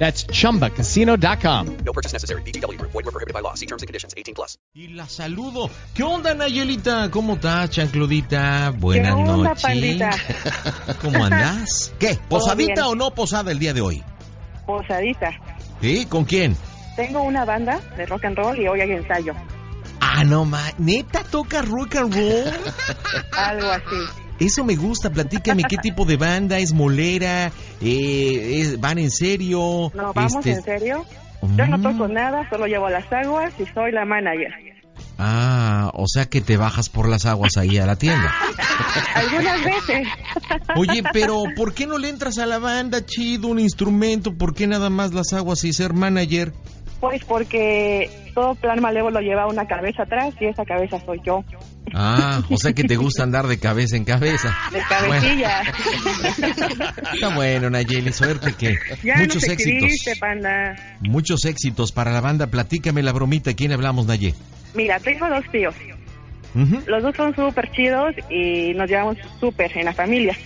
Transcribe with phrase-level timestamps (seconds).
[0.00, 1.76] That's chumbacasino.com.
[1.84, 2.40] No purchase necessary.
[2.40, 2.80] BGW.
[2.80, 3.52] Void were prohibited by law.
[3.52, 4.14] See terms and conditions.
[4.16, 4.56] 18 plus.
[4.74, 5.68] Y la saludo.
[5.94, 7.10] ¿Qué onda, Nayelita?
[7.10, 8.70] ¿Cómo estás, chancludita?
[8.78, 9.62] Buenas ¿Qué onda, noches.
[9.62, 10.10] pandita?
[11.02, 11.92] ¿Cómo andas?
[11.98, 12.18] ¿Qué?
[12.30, 14.02] ¿Posadita o no posada el día de hoy?
[14.64, 15.32] Posadita.
[15.82, 16.06] ¿Sí?
[16.06, 16.56] ¿Con quién?
[16.96, 19.34] Tengo una banda de rock and roll y hoy hay ensayo.
[20.00, 20.62] Ah, no, ma.
[20.78, 22.54] ¿Neta toca rock and roll?
[23.36, 24.19] Algo así.
[24.40, 25.10] Eso me gusta.
[25.10, 26.58] Platícame qué tipo de banda.
[26.58, 27.52] ¿Es molera?
[27.80, 29.92] Eh, es- ¿Van en serio?
[29.94, 31.06] No, vamos Este- en serio.
[31.56, 31.82] Yo no Mm.
[31.82, 34.52] toco nada, solo llevo las aguas y soy la manager.
[35.18, 38.34] Ah, o sea que te bajas por las aguas ahí a la tienda.
[39.14, 40.08] Algunas veces.
[40.76, 44.34] Oye, pero ¿por qué no le entras a la banda, chido, un instrumento?
[44.36, 46.52] ¿Por qué nada más las aguas y ser manager?
[47.00, 51.42] Pues porque todo plan malévolo lleva una cabeza atrás y esa cabeza soy yo.
[51.94, 54.56] Ah, o sea que te gusta andar de cabeza en cabeza.
[54.72, 55.62] De cabecilla.
[57.12, 60.18] Está bueno, Nayeli, suerte que ya muchos no éxitos.
[60.18, 60.76] panda.
[61.00, 62.46] Muchos éxitos para la banda.
[62.46, 63.54] Platícame la bromita.
[63.54, 64.34] ¿Quién hablamos, Naye?
[64.74, 65.74] Mira, tengo dos tíos.
[66.86, 70.36] Los dos son súper chidos y nos llevamos súper en la familia.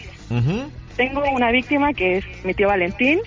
[0.97, 3.21] Tengo una víctima que es mi tío Valentín.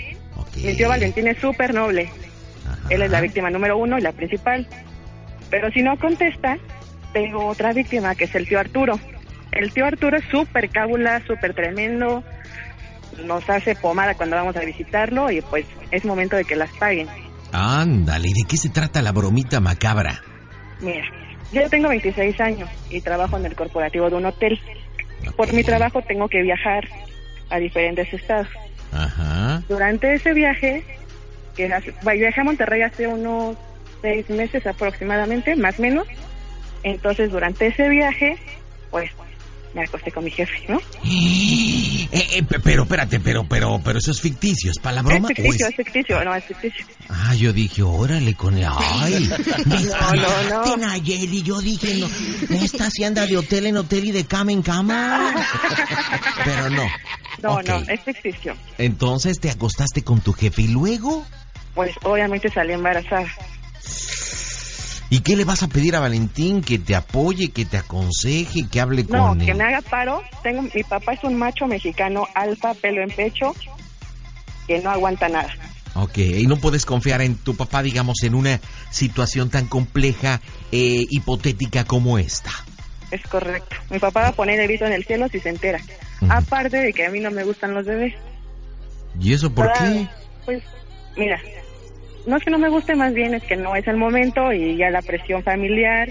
[0.63, 2.09] Mi tío Valentín es súper noble.
[2.65, 2.87] Ajá.
[2.89, 4.67] Él es la víctima número uno y la principal.
[5.49, 6.57] Pero si no contesta,
[7.13, 8.99] tengo otra víctima que es el tío Arturo.
[9.51, 12.23] El tío Arturo es súper cábula, súper tremendo.
[13.25, 17.07] Nos hace pomada cuando vamos a visitarlo y pues es momento de que las paguen.
[17.51, 20.21] Ándale, ¿y ¿de qué se trata la bromita macabra?
[20.81, 21.05] Mira,
[21.51, 24.59] yo tengo 26 años y trabajo en el corporativo de un hotel.
[25.35, 26.87] Por mi trabajo tengo que viajar
[27.49, 28.47] a diferentes estados.
[28.91, 29.63] Ajá.
[29.67, 30.83] Durante ese viaje,
[31.55, 31.67] que
[32.13, 33.57] viajé a Monterrey hace unos
[34.01, 36.07] seis meses aproximadamente, más o menos.
[36.83, 38.35] Entonces, durante ese viaje,
[38.89, 39.09] pues
[39.73, 40.79] me acosté con mi jefe, ¿no?
[41.03, 45.27] Eh, eh, pe- pero espérate, pero, pero, pero eso es ficticio, ¿es para la broma?
[45.29, 46.85] es ficticio, es- es ficticio, no, es ficticio.
[47.09, 48.65] Ah, yo dije, órale con el...
[48.67, 49.29] ¡Ay!
[49.67, 50.77] No, no, no.
[50.77, 52.07] Nayeli, yo dije, no,
[52.55, 55.33] esta sí anda de hotel en hotel y de cama en cama.
[56.45, 56.87] Pero no.
[57.43, 57.63] No, Ok.
[57.65, 58.55] no, es ficticio.
[58.77, 61.25] Entonces te acostaste con tu jefe y luego...
[61.75, 63.27] Pues obviamente salí embarazada.
[65.09, 66.61] ¿Y qué le vas a pedir a Valentín?
[66.61, 69.57] ¿Que te apoye, que te aconseje, que hable No, con que él?
[69.57, 70.21] me haga paro.
[70.43, 73.55] Tengo, mi papá es un macho mexicano, alfa, pelo en pecho,
[74.67, 75.49] que no aguanta nada.
[75.93, 78.59] Ok, y no puedes confiar en tu papá, digamos, en una
[78.91, 80.41] situación tan compleja,
[80.71, 82.51] eh, hipotética como esta.
[83.09, 83.77] Es correcto.
[83.89, 85.79] Mi papá va a poner el grito en el cielo si se entera.
[86.29, 88.13] Aparte de que a mí no me gustan los bebés.
[89.19, 90.07] ¿Y eso por Ah, qué?
[90.45, 90.63] Pues,
[91.15, 91.39] mira,
[92.27, 94.77] no es que no me guste, más bien es que no es el momento y
[94.77, 96.09] ya la presión familiar.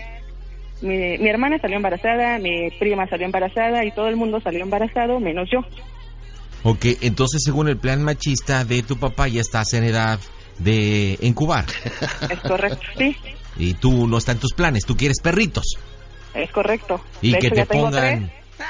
[0.81, 5.21] Mi, mi hermana salió embarazada, mi prima salió embarazada y todo el mundo salió embarazado,
[5.21, 5.61] menos yo.
[6.63, 10.19] Ok, entonces según el plan machista de tu papá ya estás en edad
[10.59, 11.67] de incubar.
[12.31, 13.17] Es correcto, sí,
[13.57, 15.77] Y tú no está en tus planes, tú quieres perritos.
[16.35, 17.01] es correcto.
[17.21, 18.31] Y de que hecho, te pongan...
[18.57, 18.67] tres.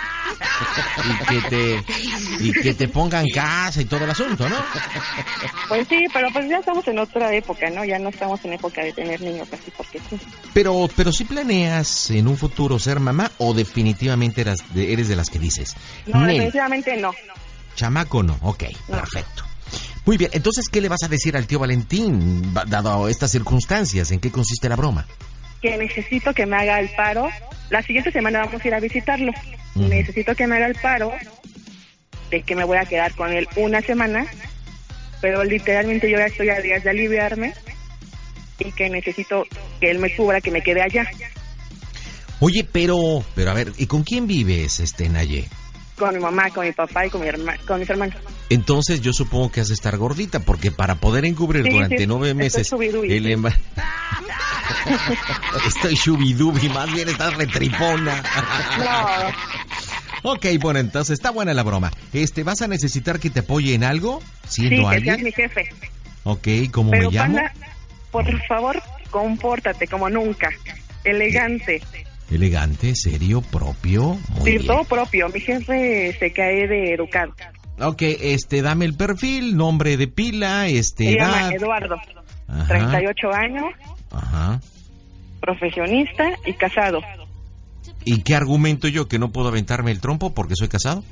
[1.04, 1.84] Y que te...
[2.41, 4.56] Y que te pongan casa y todo el asunto, ¿no?
[5.69, 7.84] Pues sí, pero pues ya estamos en otra época, ¿no?
[7.84, 10.16] Ya no estamos en época de tener niños así porque sí.
[10.53, 15.17] Pero, pero si planeas en un futuro ser mamá o definitivamente eras de- eres de
[15.17, 15.75] las que dices.
[16.06, 17.12] No, "Nel, definitivamente no.
[17.75, 18.96] Chamaco no, ok, No.
[18.99, 19.44] perfecto.
[20.06, 24.12] Muy bien, entonces, ¿qué le vas a decir al tío Valentín, va- dado estas circunstancias?
[24.12, 25.05] ¿En qué consiste la broma?
[25.67, 27.29] Que necesito que me haga el paro.
[27.71, 29.33] La siguiente semana vamos a ir a visitarlo.
[29.75, 31.13] Necesito que me haga el paro
[32.31, 34.27] de que me voy a quedar con él una semana,
[35.21, 37.53] pero literalmente yo ya estoy a días de aliviarme
[38.59, 39.45] y que necesito
[39.81, 41.11] que él me cubra que me quede allá.
[42.41, 45.49] Oye, pero, pero a ver, ¿y con quién vives, este Naye?
[45.98, 48.16] Con mi mamá, con mi papá y con, mi herma, con mis hermanos.
[48.50, 52.06] Entonces yo supongo que has de estar gordita, porque para poder encubrir Sí, durante sí,
[52.06, 53.31] nueve estoy meses shubidubi, el sí.
[53.32, 53.56] emba-
[55.66, 58.22] Estoy shubidubi, más bien estás retripona.
[60.22, 61.90] No, ok, bueno, entonces está buena la broma.
[62.12, 64.20] Este, ¿vas a necesitar que te apoye en algo?
[64.46, 65.69] sí, ¿Siendo que seas mi jefe.
[66.25, 67.37] Ok, ¿cómo Pero me llamo?
[67.37, 67.52] Panda,
[68.10, 70.50] por favor, compórtate como nunca.
[71.04, 71.81] Elegante.
[72.31, 74.19] Elegante, serio, propio.
[74.34, 74.67] Muy Sí, bien.
[74.67, 75.28] todo propio.
[75.28, 77.32] Mi jefe se cae de educado.
[77.78, 81.50] Ok, este, dame el perfil, nombre de pila, este, Se llama.
[81.52, 81.96] Eduardo.
[82.49, 83.64] Ajá, 38 años,
[84.11, 84.61] Ajá.
[85.40, 87.00] profesionista y casado.
[88.05, 91.05] ¿Y qué argumento yo que no puedo aventarme el trompo porque soy casado?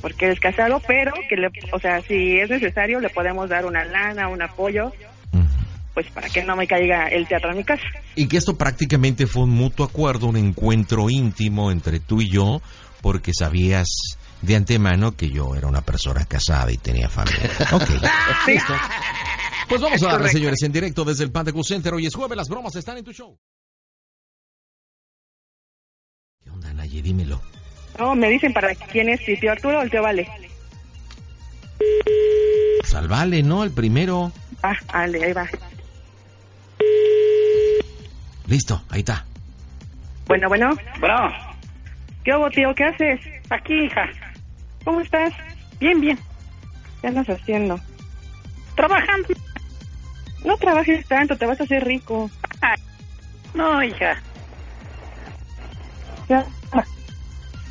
[0.00, 3.84] Porque es casado, pero que le, o sea, si es necesario le podemos dar una
[3.84, 4.92] lana, un apoyo,
[5.32, 5.44] Ujú.
[5.94, 7.82] Pues para que no me caiga el teatro en mi casa.
[8.14, 12.60] Y que esto prácticamente fue un mutuo acuerdo, un encuentro íntimo entre tú y yo,
[13.02, 13.88] porque sabías
[14.40, 17.50] de antemano que yo era una persona casada y tenía familia.
[17.72, 17.84] Ok.
[18.46, 18.54] Sí.
[19.68, 20.38] Pues vamos a darle, Correcto.
[20.38, 21.94] señores, en directo desde el Panda Cool Center.
[21.94, 23.38] Hoy es jueves, las bromas están en tu show.
[26.42, 27.00] ¿Qué onda, Naye?
[27.02, 27.40] Dímelo.
[27.98, 30.26] No, me dicen para quién es, si tío Arturo o el tío Vale.
[32.84, 33.64] Salvale, ¿no?
[33.64, 34.32] El primero.
[34.62, 35.48] Ah, Ale, ahí va.
[38.52, 39.24] Listo, ahí está.
[40.26, 40.76] Bueno, bueno.
[41.00, 41.32] Bueno,
[42.22, 42.74] ¿Qué hubo, tío?
[42.74, 43.18] ¿Qué haces?
[43.48, 44.06] aquí, hija.
[44.84, 45.32] ¿Cómo estás?
[45.80, 46.18] Bien, bien.
[47.00, 47.80] ¿Qué andas haciendo?
[48.76, 49.28] Trabajando.
[50.44, 52.30] No trabajes tanto, te vas a hacer rico.
[53.54, 54.20] No, hija.
[56.28, 56.44] Ya.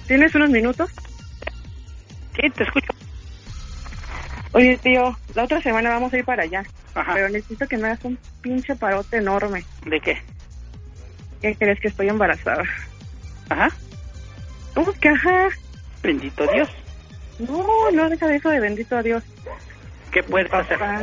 [0.07, 0.89] ¿Tienes unos minutos?
[2.35, 2.91] Sí, te escucho.
[4.53, 6.63] Oye, tío, la otra semana vamos a ir para allá.
[6.95, 7.13] Ajá.
[7.13, 9.63] Pero necesito que me hagas un pinche parote enorme.
[9.85, 10.17] ¿De qué?
[11.41, 12.63] ¿Qué crees que estoy embarazada?
[13.49, 13.69] Ajá.
[14.73, 15.49] ¿Cómo que ajá?
[16.01, 16.69] Bendito Dios.
[17.39, 19.23] No, no deja de eso de bendito Dios.
[20.11, 20.49] ¿Qué puedes?
[20.49, 21.01] Papá,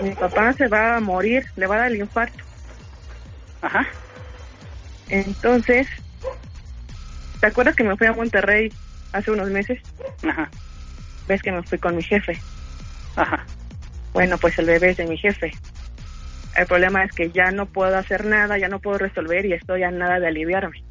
[0.00, 2.44] mi papá se va a morir, le va a dar el infarto.
[3.62, 3.86] Ajá.
[5.08, 5.86] Entonces,
[7.40, 8.72] ¿te acuerdas que me fui a Monterrey
[9.12, 9.80] hace unos meses?
[10.26, 10.50] Ajá.
[11.26, 12.40] Ves que me fui con mi jefe.
[13.16, 13.44] Ajá.
[14.12, 15.52] Bueno, pues el bebé es de mi jefe.
[16.58, 19.84] El problema es que ya no puedo hacer nada, ya no puedo resolver y estoy
[19.84, 20.82] a nada de aliviarme.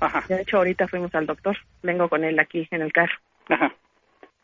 [0.00, 0.24] Ajá.
[0.28, 1.56] De hecho, ahorita fuimos al doctor.
[1.84, 3.14] Vengo con él aquí en el carro.
[3.48, 3.72] Ajá.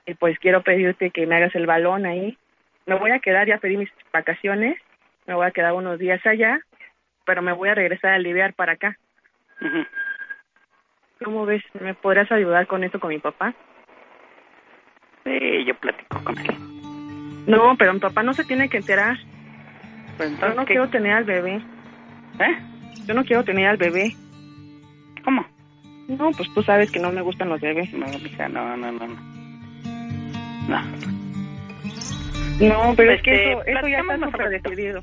[0.06, 2.38] Y pues quiero pedirte que me hagas el balón ahí.
[2.86, 4.80] Me voy a quedar, ya pedí mis vacaciones.
[5.26, 6.60] Me voy a quedar unos días allá,
[7.26, 8.96] pero me voy a regresar a aliviar para acá.
[9.60, 9.84] Ujú.
[11.24, 11.64] ¿Cómo ves?
[11.80, 13.54] ¿Me podrás ayudar con eso con mi papá?
[15.24, 16.46] Sí, yo platico con él.
[17.48, 19.16] No, pero mi papá no se tiene que enterar.
[20.18, 20.74] Pues Yo no ¿qué?
[20.74, 21.56] quiero tener al bebé.
[22.40, 22.56] ¿Eh?
[23.06, 24.14] Yo no quiero tener al bebé.
[25.24, 25.46] ¿Cómo?
[26.08, 27.90] No, pues tú sabes que no me gustan los bebés.
[27.94, 29.06] No, hija, no, no, no.
[29.06, 29.16] No.
[30.68, 30.82] No.
[32.60, 35.02] No, pero es que Este, eso, eso ya está súper decidido.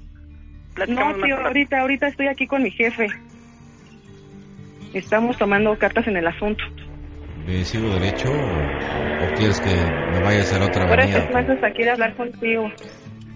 [0.89, 3.07] No, tío, ahorita, ahorita estoy aquí con mi jefe.
[4.93, 6.63] Estamos tomando cartas en el asunto.
[7.47, 9.73] ¿Le sigo derecho o, o quieres que
[10.11, 12.69] me vaya a hacer otra Por eso es más aquí de hablar contigo.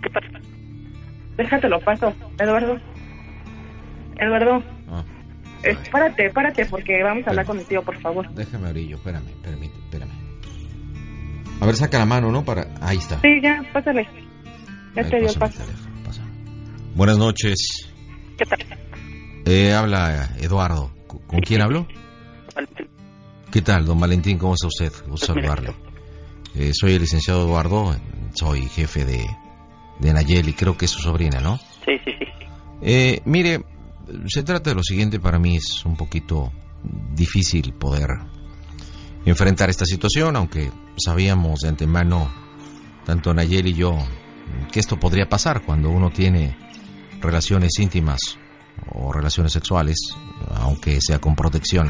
[0.02, 0.28] ¿Qué pasa?
[1.40, 2.78] Déjate lo paso, Eduardo.
[4.18, 5.06] Eduardo, Ah,
[5.90, 8.30] párate, párate, porque vamos a hablar con mi tío, por favor.
[8.34, 10.12] déjame orillo, espérame, permite, espérame.
[11.62, 12.44] A ver, saca la mano, ¿no?
[12.44, 12.68] Para...
[12.82, 13.22] Ahí está.
[13.22, 14.06] Sí, ya, pásale.
[14.98, 15.64] Ya te dio el paso.
[15.64, 16.30] teléfono, pásame.
[16.96, 17.90] Buenas noches.
[18.38, 18.60] ¿Qué tal?
[19.46, 20.92] Eh, habla Eduardo.
[21.08, 21.88] ¿Con quién hablo?
[23.50, 24.38] ¿Qué tal, don Valentín?
[24.38, 24.92] ¿Cómo está usted?
[25.08, 25.74] Gusto Pues saludarle.
[26.56, 27.96] Eh, soy el licenciado Eduardo,
[28.34, 29.26] soy jefe de,
[30.00, 31.58] de Nayeli, creo que es su sobrina, ¿no?
[31.86, 32.26] Sí, sí, sí.
[32.82, 33.64] Eh, mire,
[34.28, 36.52] se trata de lo siguiente, para mí es un poquito
[37.14, 38.10] difícil poder
[39.26, 42.32] enfrentar esta situación, aunque sabíamos de antemano,
[43.06, 43.98] tanto Nayeli y yo,
[44.72, 46.58] que esto podría pasar cuando uno tiene
[47.20, 48.20] relaciones íntimas
[48.94, 49.98] o relaciones sexuales,
[50.56, 51.90] aunque sea con protección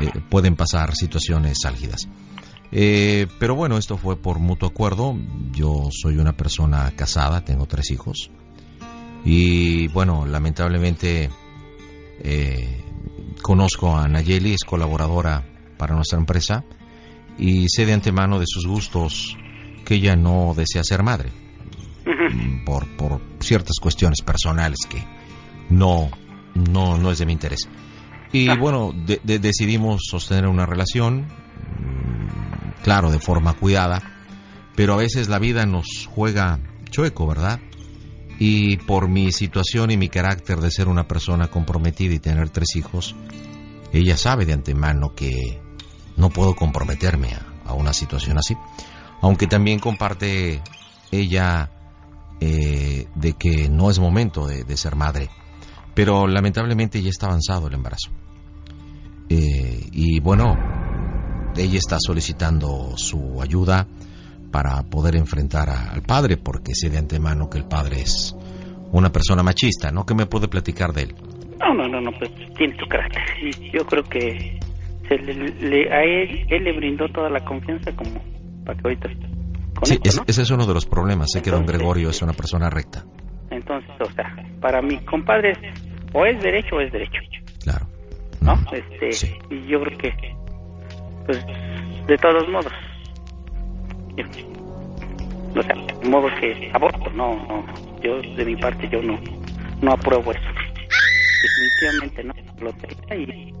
[0.00, 2.08] eh, pueden pasar situaciones álgidas.
[2.72, 5.16] Eh, pero bueno, esto fue por mutuo acuerdo.
[5.52, 8.30] Yo soy una persona casada, tengo tres hijos.
[9.24, 11.30] Y bueno, lamentablemente
[12.20, 12.82] eh,
[13.42, 15.44] conozco a Nayeli, es colaboradora
[15.78, 16.64] para nuestra empresa.
[17.38, 19.36] Y sé de antemano de sus gustos
[19.84, 21.30] que ella no desea ser madre.
[22.64, 25.02] Por, por ciertas cuestiones personales que
[25.70, 26.08] no,
[26.54, 27.68] no, no es de mi interés.
[28.32, 28.54] Y Ah.
[28.56, 31.26] bueno, de- de- decidimos sostener una relación,
[32.86, 34.00] claro, de forma cuidada,
[34.76, 37.58] pero a veces la vida nos juega chueco, ¿verdad?
[38.38, 42.76] Y por mi situación y mi carácter de ser una persona comprometida y tener tres
[42.76, 43.16] hijos,
[43.92, 45.60] ella sabe de antemano que
[46.16, 48.56] no puedo comprometerme a, a una situación así.
[49.20, 50.62] Aunque también comparte
[51.10, 51.72] ella
[52.38, 55.28] eh, de que no es momento de, ser madre.
[55.92, 58.10] Pero lamentablemente ya está avanzado el embarazo.
[59.28, 60.54] Eh, y bueno,
[61.64, 63.86] ella está solicitando su ayuda
[64.50, 68.34] para poder enfrentar a- al padre, porque sé de antemano que el padre es
[68.92, 70.06] una persona machista, ¿no?
[70.06, 71.14] ¿Qué me puede platicar de él?
[71.58, 73.22] No, no, no, no, pues tiene su carácter.
[73.72, 74.58] Yo creo que
[75.08, 78.10] se le, le- a él, él le brindó toda la confianza como
[78.64, 79.08] para que ahorita
[79.74, 80.24] con Sí, esto, es- ¿no?
[80.26, 81.30] ese es uno de los problemas.
[81.32, 83.04] Sé que don Gregorio es una persona recta,
[83.50, 85.82] Entonces, o sea, para mi compadre es-
[86.14, 87.20] o es derecho o es derecho,
[87.62, 87.86] claro.
[88.40, 88.56] ¿no?
[88.56, 89.32] Mm, Este, sí.
[89.50, 90.12] y yo creo que,
[91.26, 91.44] pues,
[92.06, 92.72] de todos modos,
[95.58, 97.64] o sea, de modo que aborto, no, no,
[98.02, 99.18] yo de mi parte yo no,
[99.80, 100.40] no apruebo eso.
[101.42, 103.52] Definitivamente no, lo tenga y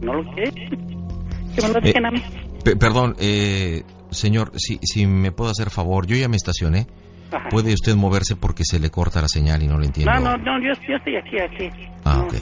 [0.00, 2.22] no lo quiere, que me lo dejen a mí.
[2.64, 6.86] Pe- perdón, eh, señor, si, si me puedo hacer favor, yo ya me estacioné.
[7.32, 7.48] Ajá.
[7.48, 10.12] ¿Puede usted moverse porque se le corta la señal y no lo entiendo?
[10.12, 11.68] No, no, no, yo, yo estoy aquí, aquí.
[12.04, 12.34] Ah, no, ok.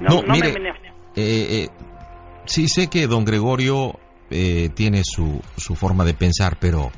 [0.00, 0.68] No, No, no mire, me.
[0.68, 0.74] Eh,
[1.16, 1.68] eh,
[2.48, 3.98] sí sé que don Gregorio
[4.30, 6.90] eh, tiene su, su forma de pensar, pero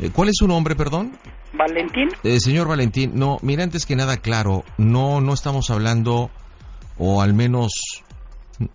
[0.00, 1.18] eh, ¿cuál es su nombre, perdón?
[1.52, 6.30] Valentín, Eh, señor Valentín, no, mira, antes que nada, claro, no, no estamos hablando,
[6.98, 7.72] o al menos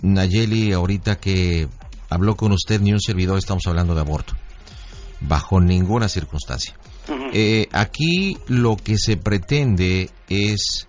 [0.01, 1.67] Nayeli, ahorita que
[2.09, 4.33] habló con usted, ni un servidor, estamos hablando de aborto.
[5.19, 6.75] Bajo ninguna circunstancia.
[7.33, 10.87] Eh, aquí lo que se pretende es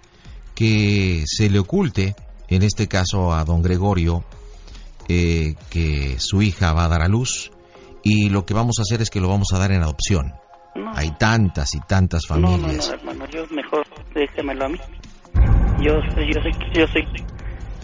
[0.54, 2.14] que se le oculte,
[2.48, 4.24] en este caso a don Gregorio,
[5.08, 7.50] eh, que su hija va a dar a luz
[8.02, 10.32] y lo que vamos a hacer es que lo vamos a dar en adopción.
[10.74, 10.92] no.
[10.94, 12.88] Hay tantas y tantas No, no, familias.
[12.88, 14.78] no, hermano, yo mejor déjemelo a mí.
[15.80, 17.02] Yo soy, yo soy, yo soy,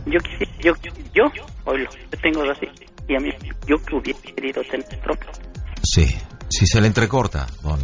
[0.06, 0.72] yo quisiera, yo,
[1.14, 1.24] yo,
[1.64, 2.66] oílo, yo tengo así,
[3.08, 3.30] y a mí,
[3.66, 5.30] yo que hubiera querido tener propio,
[5.82, 6.06] Sí,
[6.48, 7.80] si se le entrecorta, don,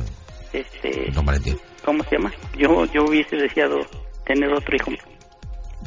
[0.52, 1.56] este, don Valentín.
[1.84, 2.32] ¿cómo se llama?
[2.56, 3.80] Yo, yo hubiese deseado
[4.24, 4.90] tener otro hijo.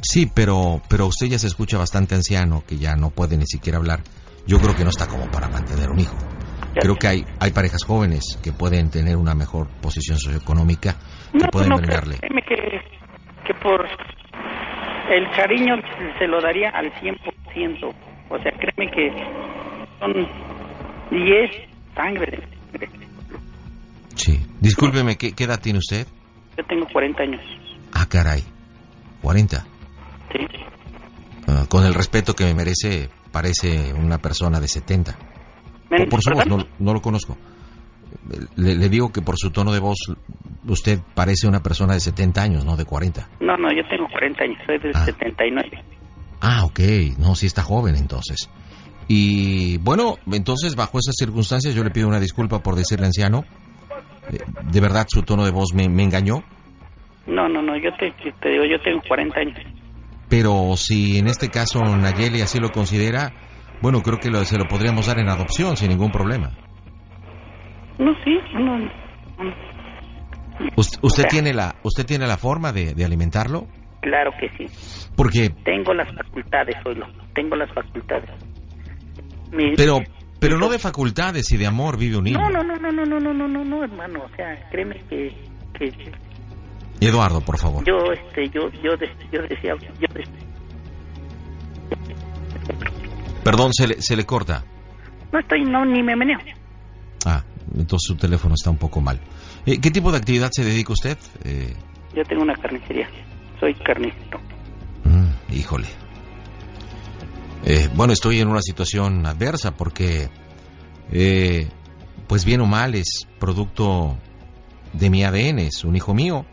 [0.01, 3.77] Sí, pero, pero usted ya se escucha bastante anciano, que ya no puede ni siquiera
[3.77, 4.01] hablar.
[4.45, 6.15] Yo creo que no está como para mantener un hijo.
[6.79, 10.95] Creo que hay, hay parejas jóvenes que pueden tener una mejor posición socioeconómica,
[11.31, 12.17] que No, pueden no, brindarle.
[12.19, 12.55] créeme que,
[13.45, 13.83] que por
[15.09, 15.75] el cariño
[16.19, 17.93] se lo daría al 100%.
[18.29, 19.09] O sea, créeme que
[19.99, 20.11] son,
[21.11, 21.51] y es
[21.95, 23.07] sangre de sangre.
[24.15, 24.45] Sí.
[24.61, 26.05] Discúlpeme, ¿qué, qué edad tiene usted?
[26.57, 27.41] Yo tengo 40 años.
[27.93, 28.43] Ah, caray.
[29.21, 29.65] 40.
[30.31, 30.45] Sí.
[31.47, 35.17] Ah, con el respeto que me merece, parece una persona de 70.
[35.89, 37.37] Men- Por, su voz, no, no lo conozco.
[38.57, 39.97] Le, le digo que por su tono de voz,
[40.67, 43.29] usted parece una persona de 70 años, no de 40.
[43.39, 45.05] No, no, yo tengo 40 años, soy del Ah.
[45.05, 45.69] 79.
[46.41, 46.79] Ah, ok.
[47.17, 48.49] No, sí está joven entonces.
[49.07, 53.45] Y bueno, entonces bajo esas circunstancias yo le pido una disculpa por decirle anciano.
[54.31, 54.39] Eh,
[54.71, 56.43] De verdad su tono de voz me, me engañó.
[57.25, 59.57] No, no, no, yo te, te digo, yo tengo 40 años.
[60.29, 63.31] Pero si en este caso Nayeli así lo considera,
[63.81, 66.51] bueno, creo que lo- se lo podríamos dar en adopción sin ningún problema.
[67.97, 68.87] No, sí, no, no.
[70.75, 73.67] ¿Usted, usted sea- tiene la usted tiene la forma de, de alimentarlo?
[74.01, 75.11] claro que sí.
[75.15, 78.29] Porque Tengo las facultades, oílo, tengo las facultades.
[79.51, 79.99] Mi- pero
[80.39, 82.39] pero no de facultades y de amor vive un niño.
[82.39, 85.35] No, no, no, no, no, no, no, no, no, no, hermano, o sea, créeme que,
[85.77, 85.91] que
[86.99, 87.83] Eduardo, por favor.
[87.85, 88.91] yo, este, yo, yo,
[89.31, 90.07] yo decía, yo
[93.43, 94.63] Perdón, se le, se le corta.
[95.31, 96.37] no estoy, no, ni me meneo.
[97.25, 97.43] Ah,
[97.75, 99.19] entonces su teléfono está un poco mal.
[99.65, 101.17] Eh, ¿Qué tipo de actividad se dedica usted?
[101.45, 101.73] Eh,
[102.15, 103.07] Yo tengo una carnicería,
[103.59, 104.39] soy carnicero.
[105.05, 105.87] mm, híjole.
[107.65, 110.29] Eh, bueno, estoy en una situación adversa porque,
[111.11, 111.67] eh,
[112.27, 114.17] pues bien o mal, es producto
[114.93, 116.45] de mi ADN, es un hijo mío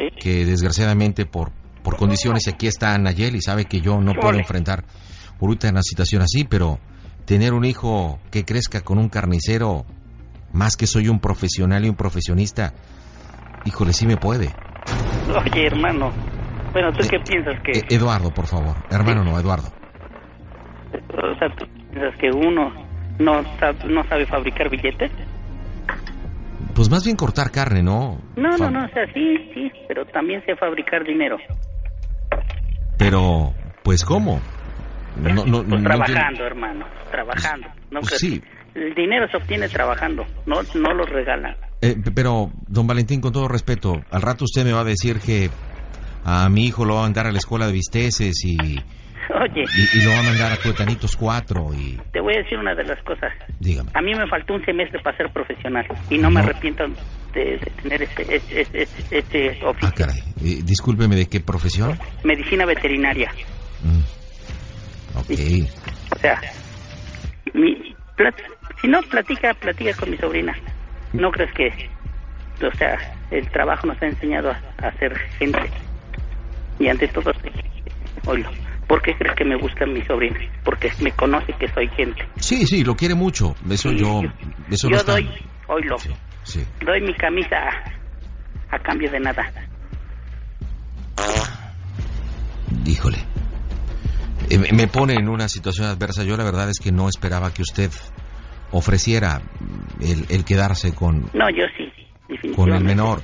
[0.00, 0.16] ¿sí?
[0.18, 1.50] que desgraciadamente por,
[1.82, 4.84] por condiciones, y aquí está Nayeli, sabe que yo no puedo enfrentar
[5.40, 6.78] ahorita una situación así, pero
[7.26, 9.84] tener un hijo que crezca con un carnicero,
[10.52, 12.72] más que soy un profesional y un profesionista,
[13.64, 14.54] híjole, sí me puede.
[15.28, 16.10] Oye, hermano,
[16.72, 18.76] bueno, ¿tú Eh, qué piensas que, Eh, Eduardo, por favor.
[18.90, 19.68] Hermano, no, Eduardo.
[20.92, 22.72] o sea, tú piensas que uno
[23.18, 25.10] no sabe, no sabe fabricar billetes?
[26.80, 28.18] Pues más bien cortar carne, ¿no?
[28.36, 31.36] No, Fa- no, no, o sea, sí, sí, pero también sé fabricar dinero.
[32.96, 34.40] Pero, pues, ¿cómo?
[35.14, 37.68] No, no, Pues no trabajando, hermano, trabajando.
[37.90, 38.40] No Pues sí.
[38.40, 41.54] que- El dinero se obtiene trabajando, no, no lo regalan.
[41.82, 45.50] Eh, pero, don Valentín, con todo respeto, al rato usted me va a decir que
[46.24, 48.78] a mi hijo lo va a mandar a la escuela de visteces y,
[49.42, 51.98] Oye, y lo va a mandar a Cuetanitos 4 y...
[52.12, 53.32] te voy a decir una de las cosas.
[53.60, 53.90] Dígame.
[53.94, 56.84] A mí me faltó un semestre para ser profesional y no me arrepiento
[57.34, 59.90] de, de tener este, este, este, este Ah, oficio.
[59.96, 60.18] caray.
[60.42, 61.98] Eh, discúlpeme, ¿de qué profesión?
[62.24, 63.30] Medicina veterinaria.
[63.82, 65.18] Mm.
[65.18, 65.30] Ok.
[66.16, 66.40] O sea,
[67.54, 68.34] mi, plat-
[68.80, 70.56] si no, platica, platica con mi sobrina.
[71.12, 71.68] ¿No crees que,
[72.66, 72.96] o sea,
[73.30, 75.58] el trabajo nos ha enseñado a, a ser gente?
[76.78, 77.30] Y ante todo,
[78.26, 78.48] oílo,
[78.90, 80.36] ¿por qué crees que me gusta mi sobrina?
[80.64, 82.22] Porque me conoce que soy gente.
[82.40, 83.54] Sí, sí, lo quiere mucho.
[83.70, 84.22] Eso Sí, yo...
[84.22, 84.32] yo-
[84.68, 85.12] Eso yo no está...
[85.12, 85.28] doy,
[85.68, 86.10] oílo, Sí,
[86.42, 86.64] sí.
[86.84, 89.44] doy mi camisa a, a cambio de nada.
[92.84, 93.18] Híjole.
[94.50, 96.24] Eh, me- pone en una situación adversa.
[96.24, 97.92] Yo la verdad es que no esperaba que usted
[98.72, 99.40] ofreciera
[100.00, 103.22] el, el quedarse con, No, yo sí, con el menor.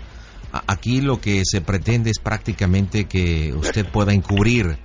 [0.68, 4.78] Aquí lo que se pretende es prácticamente que usted pueda encubrir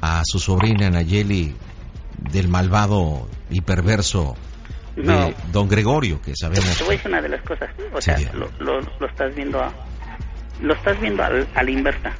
[0.00, 1.54] a su sobrina Nayeli
[2.18, 4.36] del malvado y perverso
[4.96, 5.32] de No.
[5.52, 6.76] don Gregorio, que sabemos.
[6.78, 7.70] Te voy a decir una de las cosas.
[7.92, 9.72] O sea, lo, lo, lo estás viendo a,
[10.60, 12.12] lo estás viendo al- a la inversa.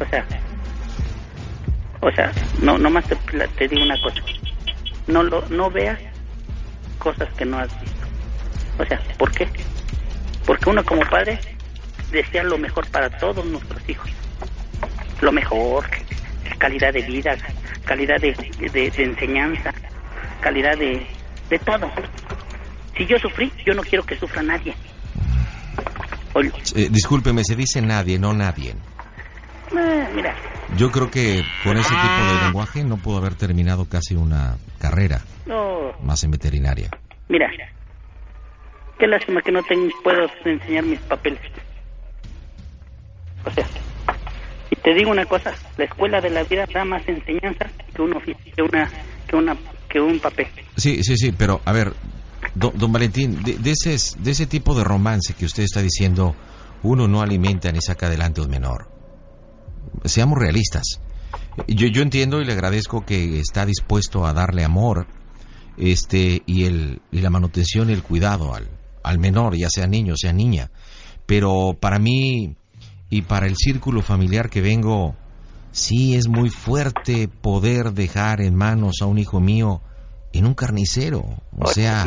[0.00, 0.24] O sea,
[2.00, 2.32] o sea,
[2.62, 3.16] no, nomás te,
[3.56, 4.20] te digo una cosa.
[5.06, 5.98] No lo, no veas
[6.98, 8.06] cosas que no has visto.
[8.78, 9.48] O sea, ¿por qué?
[10.46, 11.38] Porque uno como padre
[12.12, 14.10] desea lo mejor para todos nuestros hijos.
[15.20, 15.84] Lo mejor,
[16.58, 17.36] calidad de vida,
[17.84, 18.34] calidad de,
[18.70, 19.70] de- de enseñanza,
[20.40, 21.06] calidad de,
[21.50, 21.90] de todo.
[22.96, 24.74] Si yo sufrí, yo no quiero que sufra nadie.
[26.76, 28.70] Eh, discúlpeme, se dice nadie, no nadie.
[28.70, 30.34] eh, mira,
[30.76, 35.20] Yo creo que con ese tipo de lenguaje no pudo haber terminado casi una carrera
[35.46, 36.90] no, más en veterinaria.
[37.28, 37.50] mira.
[38.98, 41.40] Qué lástima que no te puedo enseñar mis papeles.
[43.46, 43.64] O sea,
[44.88, 48.54] te digo una cosa, la escuela de la vida da más enseñanza que un oficio,
[48.56, 48.90] que una,
[49.28, 49.54] que una,
[49.86, 50.46] que un papel.
[50.78, 51.92] Sí, sí, sí, pero a ver,
[52.54, 56.34] don, don Valentín, de, ese, de ese tipo de romance que usted está diciendo,
[56.82, 58.88] uno no alimenta ni saca adelante un menor.
[60.06, 61.02] Seamos realistas.
[61.66, 65.06] Yo, yo entiendo y le agradezco que está dispuesto a darle amor
[65.76, 68.66] este y el y la manutención y el cuidado al,
[69.02, 70.70] al menor, ya sea niño, sea niña.
[71.26, 72.56] Pero para mí
[73.10, 75.14] y para el círculo familiar que vengo,
[75.72, 79.80] sí es muy fuerte poder dejar en manos a un hijo mío
[80.32, 81.24] en un carnicero.
[81.56, 82.04] O sea,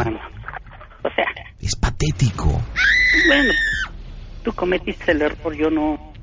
[1.03, 1.25] o sea,
[1.59, 2.61] es patético.
[3.27, 3.53] bueno,
[4.43, 6.13] tú cometiste el error, yo no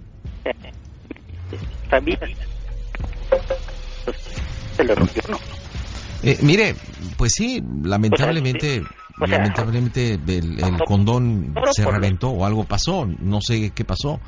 [1.91, 2.19] sabía.
[4.79, 5.39] El error, yo no.
[6.23, 6.75] Eh, mire,
[7.17, 8.83] pues sí, lamentablemente,
[9.21, 14.21] O sea, lamentablemente el, el condón se reventó o algo pasó, no sé qué pasó,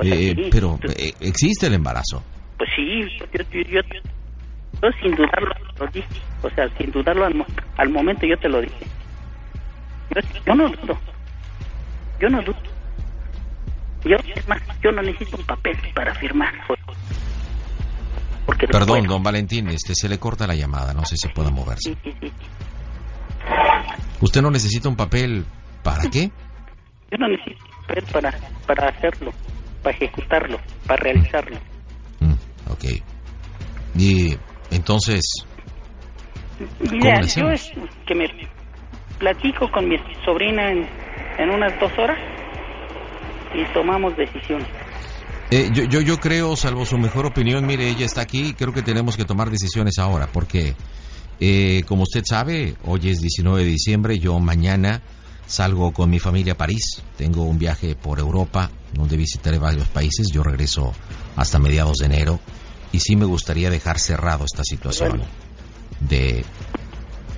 [0.00, 2.22] Eh, sí, pero eh, existe el embarazo.
[2.58, 3.80] Pues sí, yo, yo, yo,
[4.82, 6.08] yo sin dudarlo lo dije.
[6.42, 8.86] O sea, sin dudarlo al, al momento yo te lo dije.
[10.14, 10.98] Yo, yo no dudo.
[12.20, 12.62] Yo no dudo.
[14.04, 16.52] Yo, es más, yo no necesito un papel para firmar.
[18.46, 21.94] Porque Perdón, don Valentín, este se le corta la llamada, no sé si pueda moverse.
[21.94, 22.32] Sí, sí, sí.
[24.20, 25.44] ¿Usted no necesita un papel
[25.82, 26.30] para qué?
[27.10, 28.34] Yo no necesito un papel para,
[28.66, 29.32] para hacerlo,
[29.82, 31.56] para ejecutarlo, para realizarlo.
[32.20, 32.84] Mm, ok.
[33.96, 34.36] Y
[34.70, 35.22] entonces,
[36.80, 37.70] Mira, yo es
[38.06, 38.26] que me
[39.18, 40.88] platico con mi sobrina en,
[41.38, 42.18] en unas dos horas
[43.54, 44.68] y tomamos decisiones.
[45.50, 48.82] eh, yo, yo, yo creo, salvo su mejor opinión, mire, ella está aquí, creo que
[48.82, 50.74] tenemos que tomar decisiones ahora, porque,
[51.40, 55.02] eh, como usted sabe, hoy es 19 de diciembre, yo mañana
[55.46, 60.28] salgo con mi familia a París, tengo un viaje por Europa, donde visitaré varios países,
[60.32, 60.92] yo regreso
[61.36, 62.40] hasta mediados de enero,
[62.92, 65.22] y sí me gustaría dejar cerrado esta situación
[66.00, 66.44] de,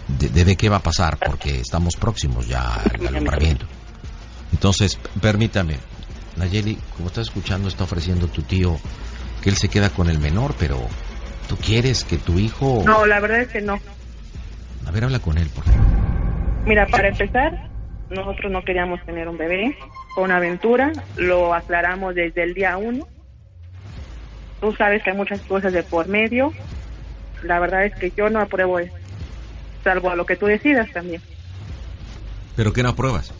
[0.09, 3.67] de, de, de qué va a pasar, porque estamos próximos ya al alumbramiento.
[4.53, 5.79] Entonces, permítame,
[6.37, 8.77] Nayeli, como estás escuchando, está ofreciendo tu tío
[9.43, 10.79] que él se queda con el menor, pero
[11.49, 12.83] tú quieres que tu hijo...
[12.85, 13.79] No, la verdad es que no.
[14.87, 15.81] A ver, habla con él, por favor.
[16.67, 17.71] Mira, para empezar,
[18.11, 19.77] nosotros no queríamos tener un bebé.
[20.14, 23.07] Fue una aventura, lo aclaramos desde el día uno.
[24.61, 26.53] Tú sabes que hay muchas cosas de por medio.
[27.43, 28.95] La verdad es que yo no apruebo eso,
[29.83, 31.23] salvo a lo que tú decidas también,
[32.57, 33.33] ¿Pero qué no apruebas?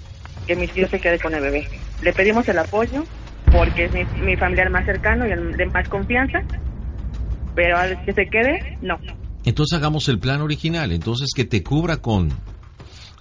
[0.47, 1.67] que mi tío se quede con el bebé.
[2.03, 3.07] Le pedimos el apoyo
[3.51, 6.43] porque es mi, mi familiar más cercano y el de más confianza,
[7.55, 8.99] pero al que se quede, no.
[9.45, 12.31] Entonces hagamos el plan original, entonces que te cubra con,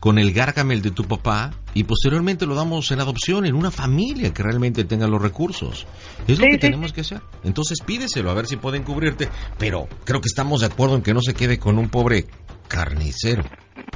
[0.04, 4.34] con el gárgamel de tu papá y posteriormente lo damos en adopción en una familia
[4.34, 5.88] que realmente tenga los recursos.
[6.28, 6.60] Es lo Sí, que sí.
[6.60, 7.22] tenemos que hacer.
[7.46, 11.14] Entonces pídeselo a ver si pueden cubrirte, pero creo que estamos de acuerdo en que
[11.14, 12.26] no se quede con un pobre
[12.68, 13.44] carnicero.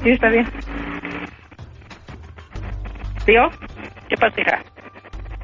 [0.01, 0.45] Sí, está bien.
[3.25, 3.41] Tío,
[4.07, 4.63] ¿Qué pasa, hija?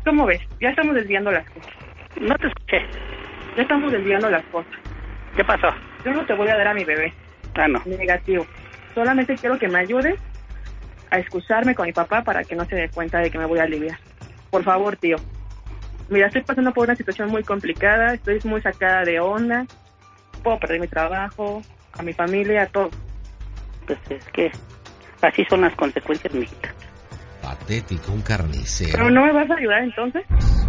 [0.06, 0.40] ¿cómo ves?
[0.62, 1.74] Ya estamos desviando las cosas.
[2.22, 2.78] No te escuché.
[3.58, 4.72] Ya estamos desviando las cosas.
[5.36, 5.68] ¿Qué pasó?
[6.06, 7.14] Yo no te voy a dar a mi bebé.
[7.56, 7.82] Ah, no.
[7.86, 8.46] Negativo.
[8.96, 10.16] Solamente quiero que me ayudes
[11.14, 13.60] a excusarme con mi papá para que no se dé cuenta de que me voy
[13.60, 14.00] a aliviar.
[14.50, 15.18] Por favor, tío.
[16.10, 19.66] Mira, estoy pasando por una situación muy complicada, estoy muy sacada de onda,
[20.44, 21.62] puedo perder mi trabajo,
[21.94, 22.90] a mi familia, a todo.
[23.86, 24.52] Pues es que
[25.22, 26.74] así son las consecuencias, mijita.
[27.44, 28.94] Patético, un carnicero.
[28.94, 30.24] ¿Pero no me vas a ayudar entonces?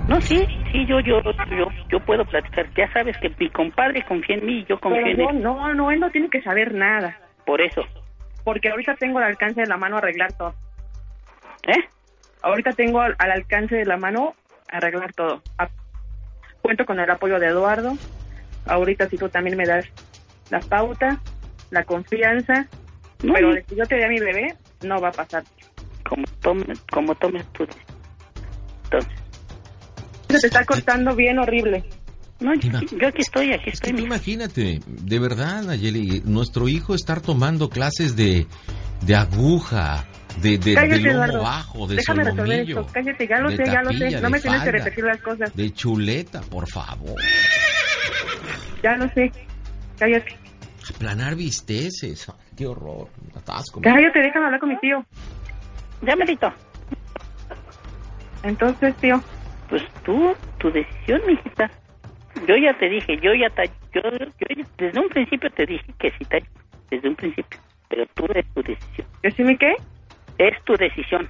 [0.09, 2.66] No, sí, sí, yo, yo, yo, yo puedo platicar.
[2.76, 5.42] Ya sabes que mi compadre confía en mí y yo confío Pero en yo, él.
[5.42, 7.83] no, no, él no tiene que saber nada, Por eso.
[8.44, 10.54] Porque ahorita tengo al alcance de la mano arreglar todo.
[11.66, 11.83] ¿Eh?
[12.42, 14.35] Ahorita tengo al, al alcance de la mano
[14.70, 15.42] arreglar todo.
[15.59, 15.68] A-
[16.62, 17.92] cuento con el apoyo de Eduardo.
[18.66, 19.87] Ahorita si tú también me das
[20.50, 21.20] la pauta,
[21.70, 22.66] la confianza,
[23.22, 25.42] No, pero que yo te dé a mi bebé, no va a pasar.
[26.09, 27.66] como tomes, como tomes tú.
[28.85, 29.11] Entonces,
[30.28, 31.83] Se te está cortando bien horrible.
[32.40, 33.90] No, yo, aquí estoy, aquí Es que estoy.
[33.90, 34.07] tú mija.
[34.07, 38.47] imagínate, de verdad, Nayeli, nuestro hijo estar tomando clases de,
[39.03, 40.05] de aguja,
[40.42, 41.42] de, de, de Cállate, lomo Eduardo.
[41.42, 42.87] bajo, de Déjame resolver esto.
[42.92, 43.99] Cállate, ya lo de sé, ya lo sé.
[43.99, 45.55] tapilla, No de me tienes que repetir las cosas.
[45.57, 47.14] de chuleta, por favor.
[48.83, 49.31] Ya lo sé.
[49.99, 50.37] Cállate.
[50.94, 53.81] Aplanar bisteces, ay, qué horror, atasco.
[53.81, 55.05] Cállate, déjame hablar con mi tío.
[56.03, 56.53] Ya, Merito.
[58.42, 59.23] Entonces, tío,
[59.70, 61.70] Pues tú, tu decisión, mijita.
[62.46, 65.85] Yo ya te dije, yo ya te, yo, yo ya- desde un principio te dije
[65.98, 66.26] que sí
[66.90, 69.07] desde un principio, pero tú es tu decisión.
[69.22, 69.74] ¿que sí me qué?
[70.38, 71.28] Es tu decisión.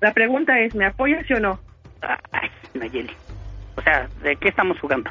[0.00, 1.60] La pregunta es, ¿me apoyas sí o no?
[2.32, 3.14] Ay, Nayeli.
[3.76, 5.10] O sea, ¿de qué estamos jugando?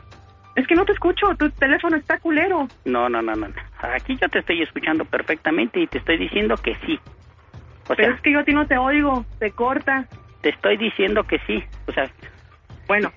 [0.56, 2.70] Es que no te escucho, tu teléfono está culero.
[2.86, 3.48] No, no, no, no.
[3.48, 3.54] no.
[3.94, 7.00] Aquí yo te estoy escuchando perfectamente y te estoy diciendo que sí.
[7.88, 10.08] O Pero sea, es que yo a ti no te oigo, te corta.
[10.42, 11.64] te estoy diciendo que sí.
[11.88, 12.10] O sea,
[12.88, 13.14] Bueno,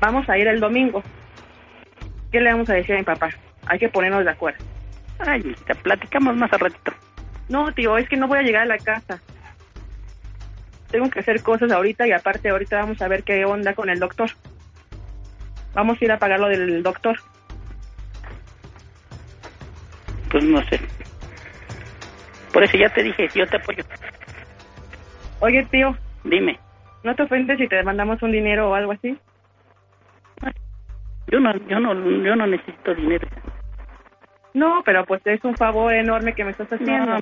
[0.00, 1.02] vamos a ir el domingo.
[2.30, 3.30] ¿Qué le vamos a decir a mi papá?
[3.66, 4.64] Hay que ponernos de acuerdo.
[5.18, 6.92] ay, te platicamos más al ratito.
[7.48, 9.20] No, tío, es que no voy a llegar a la casa.
[10.90, 13.98] Tengo que hacer cosas ahorita y aparte ahorita vamos a ver qué onda con el
[13.98, 14.30] doctor.
[15.74, 17.18] Vamos a ir a pagar lo del doctor.
[20.30, 20.80] Pues no sé.
[22.52, 23.84] Por eso ya te dije, yo te apoyo.
[25.40, 26.58] Oye, tío, Dime.
[27.04, 29.16] ¿no te ofendes si te mandamos un dinero o algo así?
[31.30, 33.26] Yo no, yo no, yo no necesito dinero.
[34.54, 37.06] No, pero pues es un favor enorme que me estás haciendo.
[37.06, 37.20] No,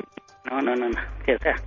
[0.50, 1.00] no, no, no, no.
[1.24, 1.60] Sí, o sea,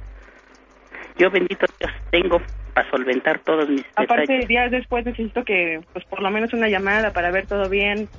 [1.18, 2.42] yo bendito Dios tengo
[2.74, 4.48] para solventar todos mis Aparte, detalles.
[4.48, 8.10] días después necesito que, pues por lo menos una llamada para ver todo bien.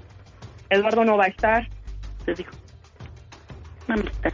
[0.68, 1.66] Eduardo no va a estar.
[2.26, 2.50] Te digo.
[3.88, 4.32] No, amistad.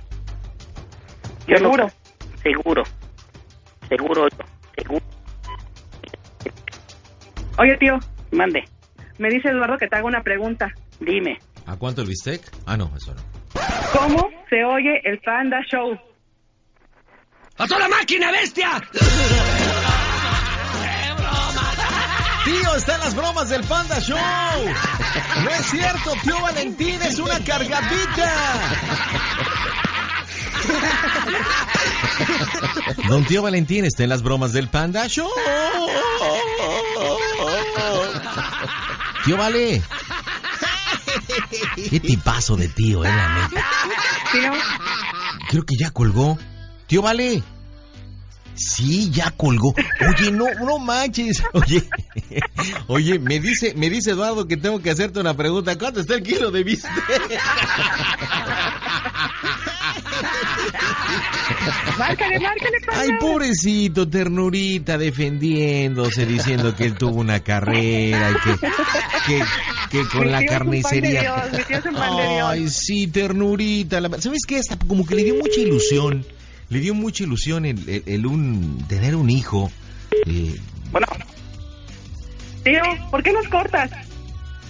[1.46, 1.90] Yo no- Seguro.
[2.42, 2.84] seguro.
[3.88, 4.28] Seguro.
[7.58, 7.98] Oye, tío,
[8.32, 8.68] Mande,
[9.18, 10.72] me dice Eduardo que te haga una pregunta.
[11.00, 11.38] dime.
[11.66, 12.40] ¿A cuánto el bistec?
[12.66, 13.22] Ah, no, eso no.
[13.92, 15.98] ¿Cómo se oye el Panda Show?
[17.58, 18.80] ¡A toda máquina, bestia!
[22.44, 24.18] Tío, están las bromas del Panda Show.
[25.42, 28.32] No es cierto, tío Valentín es una cargadita.
[33.08, 35.28] Don tío Valentín está en las bromas del Panda Show.
[39.26, 39.82] Tío Vale.
[41.90, 43.66] Qué tipazo de tío, eh, la neta.
[45.48, 46.38] Creo que ya colgó.
[46.86, 47.42] Tío Vale.
[48.56, 49.74] Sí, ya colgó.
[50.08, 51.42] Oye, no, no manches.
[51.52, 51.82] Oye,
[52.86, 55.76] oye, me dice, me dice Eduardo que tengo que hacerte una pregunta.
[55.78, 56.90] ¿Cuánto está el kilo de bistec?
[61.98, 63.00] márcale, márcale, Panda.
[63.02, 68.58] Ay, pobrecito, ternurita, defendiéndose, diciendo que él tuvo una carrera y que,
[69.26, 69.42] que,
[69.90, 71.22] que con Mi la carnicería.
[71.22, 71.34] Dios.
[72.44, 74.00] Ay, sí, ternurita.
[74.00, 74.58] la- ¿Sabes qué?
[74.58, 76.24] Hasta como que le dio mucha ilusión.
[76.68, 79.70] Le dio mucha ilusión el, el- el un, tener un hijo.
[80.26, 80.56] Eh,
[80.90, 81.06] Bueno,
[82.64, 83.90] Tío, ¿por qué nos cortas?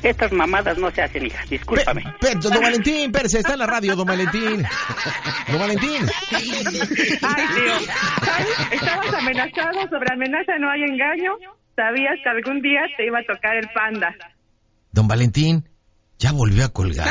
[0.03, 1.43] estas mamadas no se hacen, hija.
[1.51, 2.03] Discúlpame.
[2.21, 4.63] pe- pe- don Valentín, Pérez, está en la radio, don Valentín.
[5.49, 6.07] Don Valentín.
[6.31, 7.75] Ay, tío,
[8.25, 8.47] ¿sabes?
[8.71, 11.33] Estabas amenazado, sobre amenaza no hay engaño.
[11.75, 14.15] Sabías que algún día te iba a tocar el panda.
[14.93, 15.69] Don Valentín,
[16.19, 17.09] ya volvió a colgar.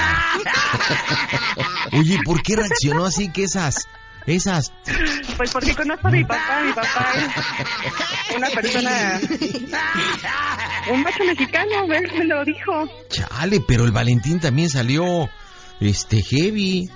[1.94, 3.88] Oye, ¿por qué reaccionó así que esas
[4.28, 4.74] Esas.
[5.38, 7.14] Pues porque conozco a mi papá, mi papá
[8.30, 9.20] es una persona,
[10.92, 12.72] un macho mexicano, me lo dijo.
[13.10, 15.30] Chale, pero el Valentín también salió,
[15.80, 16.90] este, heavy.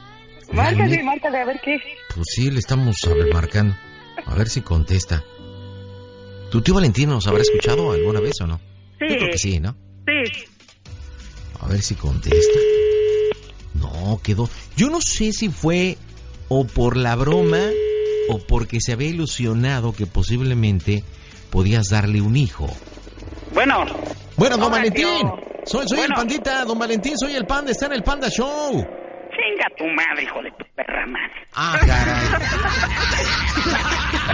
[0.52, 1.78] Márcale, márcale, a ver qué.
[2.16, 3.76] Pues sí, le estamos a ver, marcando.
[4.26, 5.24] A ver si contesta.
[6.50, 8.58] ¿Tu tío Valentín nos habrá escuchado alguna vez o no?
[8.98, 9.76] Sí, Yo creo que sí, ¿no?
[10.08, 10.46] sí.
[11.62, 12.60] A ver si contesta.
[13.76, 14.50] No, quedó.
[14.76, 15.98] Yo no sé si fue
[16.50, 17.62] o por la broma
[18.30, 21.04] o porque se había ilusionado que posiblemente
[21.52, 22.68] podías darle un hijo.
[23.54, 23.86] Bueno,
[24.36, 25.04] Bueno, don Valentín.
[25.06, 25.40] tío.
[25.66, 28.72] Soy, soy el pandita, don Valentín, soy el panda, está en el Panda Show.
[28.74, 31.48] chinga tu madre, hijo de tu perra madre.
[31.54, 33.36] Ah, caray.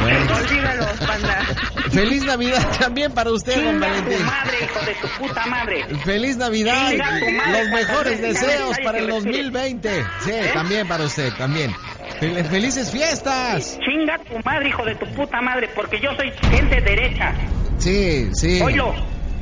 [0.06, 1.46] Bueno, Olvídalo, panda.
[1.90, 4.26] feliz Navidad también para usted, don Chinga tu Valentín.
[4.26, 5.86] madre, hijo de tu puta madre.
[6.04, 10.06] Feliz Navidad, tu madre, los mejores deseos para el cállate, 2020.
[10.20, 11.74] Sí, también para usted, también.
[12.20, 13.80] Fel- Felices fiestas.
[13.80, 17.34] Chinga tu madre, hijo de tu puta madre, porque yo soy gente derecha.
[17.80, 18.62] Sí, sí.
[18.62, 18.94] Oílo.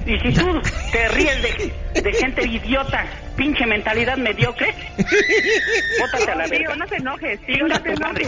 [0.05, 0.61] Y si tú
[0.91, 3.05] te ríes de, de gente idiota,
[3.37, 4.73] pinche mentalidad mediocre,
[5.99, 6.75] bótate a la Tío, verga.
[6.75, 8.27] no te enojes, tío, no te enojes.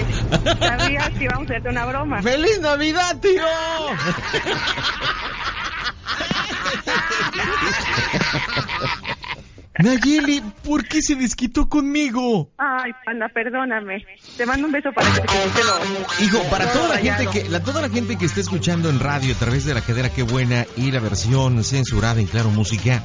[0.59, 2.21] Sabías que íbamos a hacerte una broma.
[2.21, 3.43] ¡Feliz Navidad, tío!
[9.79, 12.51] Nayeli, ¿por qué se desquitó conmigo?
[12.57, 14.05] Ay, panda, perdóname.
[14.38, 16.25] Te mando un beso para que te lo...
[16.25, 19.33] Hijo, para toda la gente que la, toda la gente que está escuchando en radio
[19.33, 23.03] a través de la cadera Qué Buena y la versión censurada en Claro Música,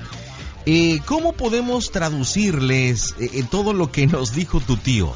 [0.66, 5.14] eh, ¿cómo podemos traducirles eh, eh, todo lo que nos dijo tu tío?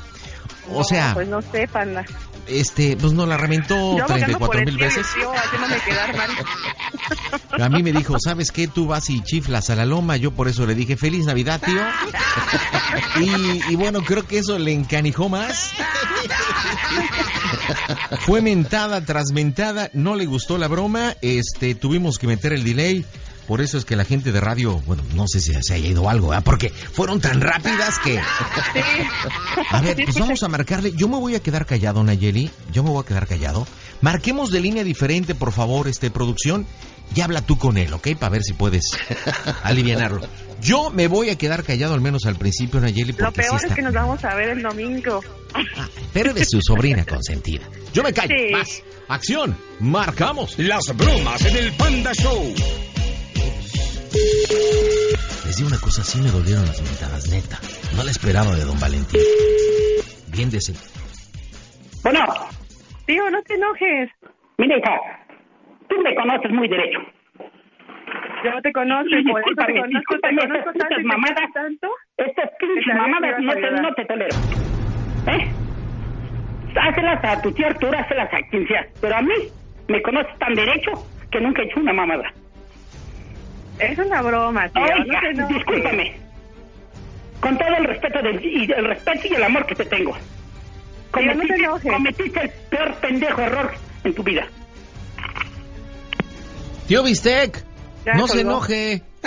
[0.70, 2.04] O No, sea, Pues no sé, panda.
[2.46, 5.06] este, pues nos la reventó Yo abogando por 34 el mil veces.
[5.14, 6.30] tío mal.
[7.64, 8.66] A mí me dijo, ¿sabes qué?
[8.66, 10.16] Tú vas y chiflas a la loma.
[10.16, 11.80] Yo por eso le dije, feliz Navidad, tío.
[13.20, 15.70] Y, y bueno, creo que eso le encanijó más.
[18.20, 21.14] Fue mentada tras mentada, no le gustó la broma.
[21.22, 23.04] Este, tuvimos que meter el delay.
[23.46, 26.08] Por eso es que la gente de radio, bueno, no sé si se haya ido
[26.08, 26.44] algo, ¿verdad?
[26.44, 28.18] Porque fueron tan rápidas que...
[29.70, 30.92] A ver, pues vamos a marcarle.
[30.92, 32.50] Yo me voy a quedar callado, Nayeli.
[32.72, 33.66] Yo me voy a quedar callado.
[34.00, 36.66] Marquemos de línea diferente, por favor, este producción.
[37.14, 38.08] Y habla tú con él, ¿ok?
[38.18, 38.84] Para ver si puedes
[39.62, 40.22] alivianarlo.
[40.62, 43.66] Yo me voy a quedar callado al menos al principio, Nayeli, porque Lo peor sí
[43.68, 45.20] es que nos vamos a ver el domingo.
[45.54, 47.64] Ah, pero de su sobrina consentida.
[47.92, 48.34] Yo me callo.
[48.34, 48.52] Sí.
[48.52, 48.82] Más.
[49.08, 49.56] Acción.
[49.80, 50.58] Marcamos.
[50.58, 52.54] Las bromas en el Panda Show.
[55.44, 57.58] Les digo una cosa, sí me dolieron las mentadas, neta.
[57.96, 59.20] No la esperaba de don Valentín.
[60.32, 60.72] Bien de ese...
[62.02, 62.20] Bueno,
[63.06, 64.10] Tío, no te enojes.
[64.58, 64.96] mira, hija,
[65.88, 66.98] tú me conoces muy derecho.
[68.44, 70.96] Yo no te conozco, y por eso te Discúlpame, conozco, te discúlpame, conozco estas tanto
[70.96, 71.52] te mamadas.
[71.54, 71.88] tanto.
[72.18, 73.82] Estas pinches mamadas no te, ayudar.
[73.82, 74.36] no te tolero.
[75.28, 75.52] ¿Eh?
[76.76, 78.84] Hácelas a tu tío Arturo, hácelas a quien sea.
[79.00, 79.34] Pero a mí
[79.88, 80.90] me conoces tan derecho
[81.30, 82.24] que nunca he hecho una mamada.
[83.78, 84.82] Es una broma, tío,
[85.34, 86.16] no te discúlpame.
[87.40, 90.16] Con todo el respeto del, y el respeto y el amor que te tengo.
[91.14, 94.46] Tío, no te Cometiste, cometiste el peor pendejo error en tu vida.
[96.86, 97.64] Tío Bistec,
[98.04, 98.50] Ya no se colgó.
[98.50, 99.02] enoje.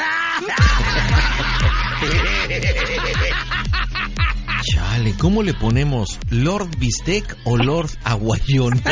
[4.63, 6.19] Chale, ¿cómo le ponemos?
[6.29, 8.81] ¿Lord Bistec o Lord Aguayón?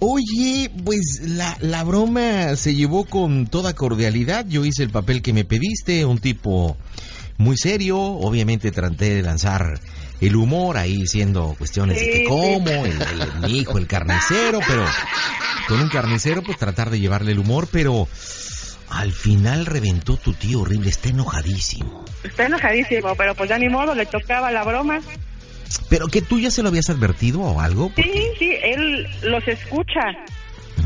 [0.00, 4.44] Oye, pues la, la broma se llevó con toda cordialidad.
[4.48, 6.76] Yo hice el papel que me pediste, un tipo
[7.38, 7.98] muy serio.
[7.98, 9.80] Obviamente traté de lanzar
[10.20, 12.24] el humor ahí siendo cuestiones de que
[12.84, 14.84] el- mi hijo, el carnicero, pero
[15.68, 18.06] con un carnicero pues tratar de llevarle el humor, pero
[18.90, 22.04] al final reventó tu tío horrible, está enojadísimo.
[22.22, 25.00] Está enojadísimo, pero pues ya ni modo, le tocaba la broma.
[25.88, 27.92] ¿Pero que tú ya se lo habías advertido o algo?
[27.96, 28.02] Sí,
[28.38, 30.00] sí, él los escucha.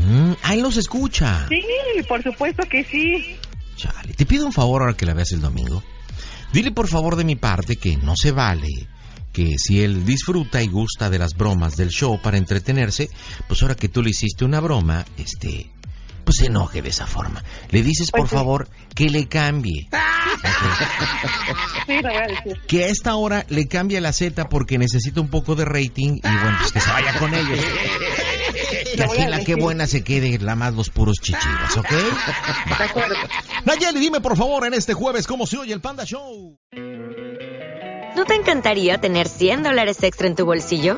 [0.07, 1.47] Mm, ah, él los escucha.
[1.49, 1.63] Sí,
[2.07, 3.37] por supuesto que sí.
[3.75, 5.83] Chale, te pido un favor ahora que la veas el domingo.
[6.51, 8.87] Dile por favor de mi parte que no se vale
[9.31, 13.09] que si él disfruta y gusta de las bromas del show para entretenerse,
[13.47, 15.69] pues ahora que tú le hiciste una broma, este,
[16.29, 17.43] pues se enoje de esa forma.
[17.71, 18.35] Le dices por Pues sí.
[18.35, 19.89] favor que le cambie.
[21.87, 22.61] Sí, lo voy a decir.
[22.67, 26.21] Que a esta hora le cambie la Z porque necesita un poco de rating y
[26.21, 27.59] bueno, pues que se vaya con ellos.
[28.91, 31.17] Que Lo voy aquí a en la que buena se quede la más los puros
[31.21, 31.89] chichivas, ¿ok?
[31.89, 33.15] De acuerdo.
[33.65, 36.57] Nayeli, dime por favor en este jueves cómo se oye el Panda Show.
[38.15, 40.97] ¿No te encantaría tener 100 dólares extra en tu bolsillo?